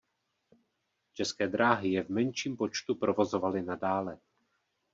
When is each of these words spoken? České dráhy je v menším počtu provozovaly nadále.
České 1.13 1.47
dráhy 1.47 1.91
je 1.91 2.03
v 2.03 2.09
menším 2.09 2.57
počtu 2.57 2.95
provozovaly 2.95 3.61
nadále. 3.61 4.19